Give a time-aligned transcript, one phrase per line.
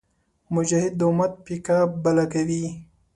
[0.53, 2.63] مجاهد د امت پیکه بله کوي.